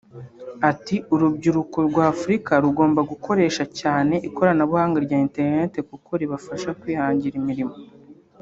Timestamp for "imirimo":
7.43-7.75